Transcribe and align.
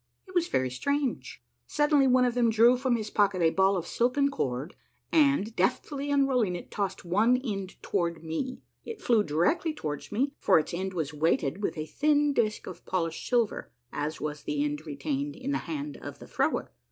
It 0.27 0.33
was 0.33 0.47
very 0.47 0.71
strange. 0.71 1.43
Suddenly 1.67 2.07
one 2.07 2.25
of 2.25 2.33
them 2.33 2.49
drew 2.49 2.75
from 2.75 2.95
his 2.95 3.11
pocket 3.11 3.43
a 3.43 3.51
ball 3.51 3.77
of 3.77 3.85
silken 3.85 4.31
cord, 4.31 4.73
and, 5.11 5.55
deftly 5.55 6.09
unrolling 6.09 6.55
it, 6.55 6.71
tossed 6.71 7.05
one 7.05 7.37
end 7.37 7.75
toward 7.83 8.23
me. 8.23 8.63
It 8.83 8.99
flew 8.99 9.21
directly 9.21 9.75
towards 9.75 10.11
me, 10.11 10.33
for 10.39 10.57
its 10.57 10.73
end 10.73 10.95
was 10.95 11.13
weighed 11.13 11.61
with 11.61 11.77
a 11.77 11.85
thin 11.85 12.33
disk 12.33 12.65
of 12.65 12.83
polished 12.87 13.27
silver, 13.27 13.69
as 13.93 14.19
was 14.19 14.41
the 14.41 14.63
end 14.63 14.87
retained 14.87 15.35
in 15.35 15.51
the 15.51 15.59
hand 15.69 15.97
of 15.97 16.17
the 16.17 16.25
thrower. 16.25 16.71